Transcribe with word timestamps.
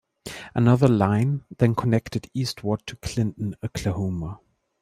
Another 0.55 0.87
line 0.87 1.43
then 1.59 1.75
connected 1.75 2.27
eastward 2.33 2.81
to 2.87 2.95
Clinton, 2.95 3.53
Oklahoma. 3.63 4.39